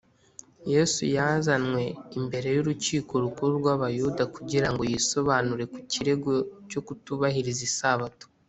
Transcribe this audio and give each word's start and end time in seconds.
Yesu 0.73 1.01
yazanywe 1.15 1.83
imbere 2.19 2.47
y’Urukiko 2.55 3.11
Rukuru 3.23 3.51
rw’Abayuda 3.61 4.23
kugira 4.35 4.67
ngo 4.71 4.81
yisobanure 4.91 5.63
ku 5.73 5.79
kirego 5.91 6.31
cyo 6.69 6.81
kutubahiriza 6.87 7.63
Isabato. 7.71 8.25